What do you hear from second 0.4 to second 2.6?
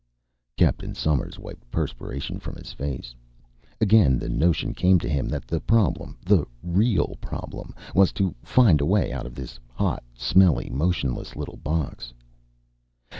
Captain Somers wiped perspiration from